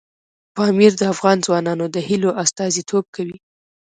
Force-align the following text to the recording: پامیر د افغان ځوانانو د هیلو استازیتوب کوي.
پامیر 0.55 0.91
د 0.97 1.01
افغان 1.13 1.37
ځوانانو 1.45 1.85
د 1.95 1.97
هیلو 2.07 2.29
استازیتوب 2.43 3.05
کوي. 3.15 3.37